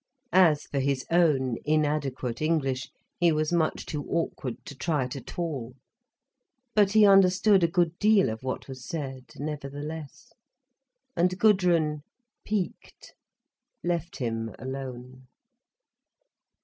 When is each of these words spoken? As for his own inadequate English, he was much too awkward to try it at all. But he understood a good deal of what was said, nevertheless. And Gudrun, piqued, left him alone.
As 0.33 0.63
for 0.63 0.79
his 0.79 1.05
own 1.11 1.57
inadequate 1.63 2.41
English, 2.41 2.89
he 3.19 3.31
was 3.31 3.53
much 3.53 3.85
too 3.85 4.03
awkward 4.09 4.55
to 4.65 4.73
try 4.73 5.03
it 5.05 5.15
at 5.15 5.37
all. 5.37 5.75
But 6.73 6.93
he 6.93 7.05
understood 7.05 7.63
a 7.63 7.67
good 7.67 7.99
deal 7.99 8.31
of 8.31 8.41
what 8.41 8.67
was 8.67 8.83
said, 8.83 9.25
nevertheless. 9.35 10.31
And 11.15 11.37
Gudrun, 11.37 12.01
piqued, 12.43 13.13
left 13.83 14.17
him 14.17 14.55
alone. 14.57 15.27